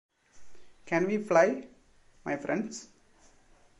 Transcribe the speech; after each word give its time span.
Can 0.87 1.05
we 1.05 1.19
fly, 1.19 1.67
my 2.25 2.35
friends? 2.35 2.89